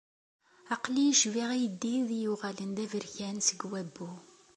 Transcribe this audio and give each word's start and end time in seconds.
Aql-i 0.73 1.07
cbiɣ 1.21 1.49
ayeddid 1.55 2.09
i 2.17 2.21
uɣalen 2.31 2.71
d 2.77 2.77
aberkan 2.83 3.37
seg 3.47 3.59
wabbu. 3.71 4.11